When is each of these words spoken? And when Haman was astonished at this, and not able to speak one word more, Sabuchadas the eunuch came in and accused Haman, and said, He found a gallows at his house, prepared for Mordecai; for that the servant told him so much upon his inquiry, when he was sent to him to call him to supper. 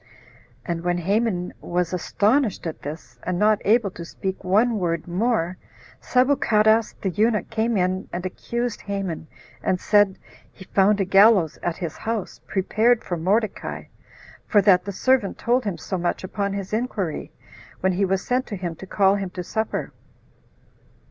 And 0.65 0.81
when 0.83 0.97
Haman 0.97 1.53
was 1.61 1.93
astonished 1.93 2.65
at 2.65 2.81
this, 2.81 3.19
and 3.21 3.37
not 3.37 3.61
able 3.65 3.91
to 3.91 4.03
speak 4.03 4.43
one 4.43 4.79
word 4.79 5.07
more, 5.07 5.57
Sabuchadas 6.01 6.95
the 7.03 7.11
eunuch 7.11 7.51
came 7.51 7.77
in 7.77 8.09
and 8.11 8.25
accused 8.25 8.81
Haman, 8.81 9.27
and 9.61 9.79
said, 9.79 10.17
He 10.51 10.65
found 10.65 10.99
a 11.01 11.05
gallows 11.05 11.59
at 11.61 11.77
his 11.77 11.97
house, 11.97 12.41
prepared 12.47 13.03
for 13.03 13.15
Mordecai; 13.15 13.83
for 14.47 14.59
that 14.63 14.85
the 14.85 14.91
servant 14.91 15.37
told 15.37 15.65
him 15.65 15.77
so 15.77 15.99
much 15.99 16.23
upon 16.23 16.53
his 16.53 16.73
inquiry, 16.73 17.31
when 17.81 17.91
he 17.91 18.03
was 18.05 18.25
sent 18.25 18.47
to 18.47 18.55
him 18.55 18.73
to 18.77 18.87
call 18.87 19.13
him 19.17 19.29
to 19.29 19.43
supper. 19.43 19.91